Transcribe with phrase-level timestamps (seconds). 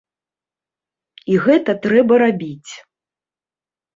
[1.33, 2.71] І гэта трэба рабіць.